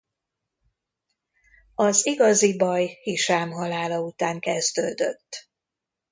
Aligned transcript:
Az 1.75 2.05
igazi 2.05 2.57
baj 2.57 2.97
Hisám 3.01 3.51
halála 3.51 4.01
után 4.01 4.39
kezdődött. 4.39 5.49